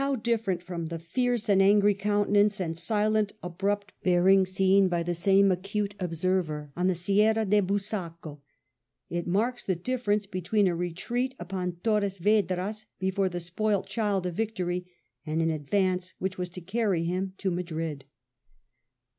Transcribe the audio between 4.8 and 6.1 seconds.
by the same acute